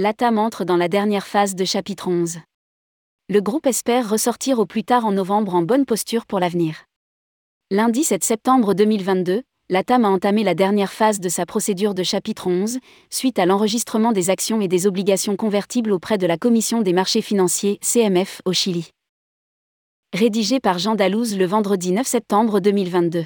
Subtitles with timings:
[0.00, 2.38] L'ATAM entre dans la dernière phase de chapitre 11.
[3.28, 6.84] Le groupe espère ressortir au plus tard en novembre en bonne posture pour l'avenir.
[7.72, 12.46] Lundi 7 septembre 2022, l'ATAM a entamé la dernière phase de sa procédure de chapitre
[12.46, 12.78] 11,
[13.10, 17.20] suite à l'enregistrement des actions et des obligations convertibles auprès de la Commission des marchés
[17.20, 18.90] financiers, CMF, au Chili.
[20.14, 23.24] Rédigé par Jean Dalouse le vendredi 9 septembre 2022.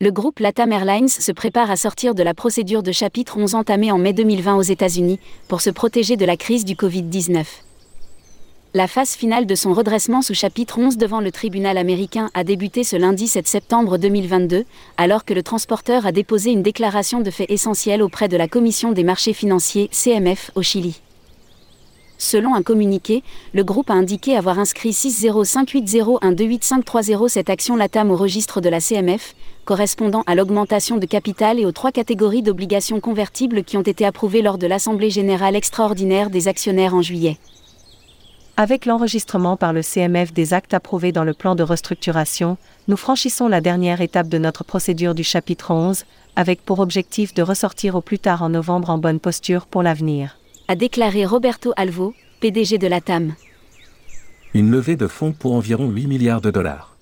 [0.00, 3.90] Le groupe Latam Airlines se prépare à sortir de la procédure de chapitre 11 entamée
[3.90, 7.44] en mai 2020 aux États-Unis pour se protéger de la crise du Covid-19.
[8.74, 12.84] La phase finale de son redressement sous chapitre 11 devant le tribunal américain a débuté
[12.84, 14.66] ce lundi 7 septembre 2022,
[14.98, 18.92] alors que le transporteur a déposé une déclaration de fait essentiel auprès de la Commission
[18.92, 21.00] des marchés financiers CMF au Chili.
[22.20, 23.22] Selon un communiqué,
[23.54, 29.36] le groupe a indiqué avoir inscrit 60580128530 cette action LATAM au registre de la CMF,
[29.64, 34.42] correspondant à l'augmentation de capital et aux trois catégories d'obligations convertibles qui ont été approuvées
[34.42, 37.38] lors de l'Assemblée générale extraordinaire des actionnaires en juillet.
[38.56, 42.56] Avec l'enregistrement par le CMF des actes approuvés dans le plan de restructuration,
[42.88, 47.42] nous franchissons la dernière étape de notre procédure du chapitre 11, avec pour objectif de
[47.42, 50.37] ressortir au plus tard en novembre en bonne posture pour l'avenir
[50.70, 53.34] a déclaré Roberto Alvo, PDG de la TAM.
[54.52, 56.94] Une levée de fonds pour environ 8 milliards de dollars.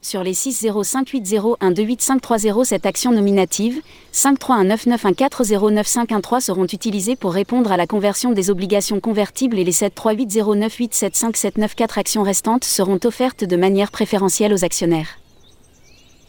[0.00, 3.80] Sur les 60580128530, cette action nominative,
[4.12, 12.24] 5319914095113 seront utilisées pour répondre à la conversion des obligations convertibles et les 73809875794 actions
[12.24, 15.21] restantes seront offertes de manière préférentielle aux actionnaires.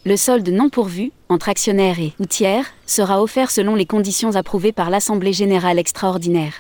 [0.06, 4.90] Le solde non pourvu, entre actionnaires et tiers, sera offert selon les conditions approuvées par
[4.90, 6.56] l'Assemblée générale extraordinaire.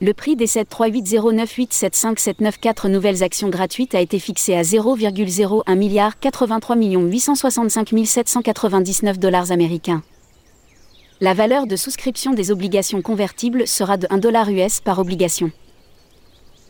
[0.00, 7.90] Le prix des 73809875794 nouvelles actions gratuites a été fixé à 0,01 milliard 83 865
[8.04, 10.04] 799 dollars américains.
[11.20, 15.50] La valeur de souscription des obligations convertibles sera de 1 dollar US par obligation.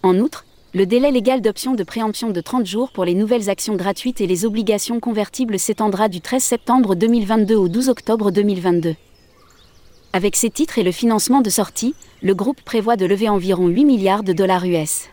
[0.03, 3.77] En outre, le délai légal d'option de préemption de 30 jours pour les nouvelles actions
[3.77, 8.95] gratuites et les obligations convertibles s'étendra du 13 septembre 2022 au 12 octobre 2022.
[10.15, 13.85] Avec ces titres et le financement de sortie, le groupe prévoit de lever environ 8
[13.85, 15.12] milliards de dollars US.